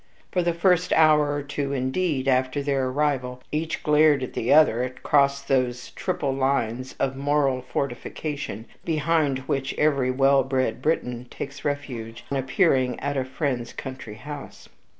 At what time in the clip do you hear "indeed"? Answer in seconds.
1.73-2.27